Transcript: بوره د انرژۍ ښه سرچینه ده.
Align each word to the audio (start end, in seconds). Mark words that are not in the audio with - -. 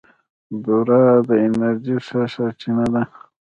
بوره 0.63 1.01
د 1.27 1.29
انرژۍ 1.45 1.95
ښه 2.05 2.21
سرچینه 2.33 2.85
ده. 2.93 3.03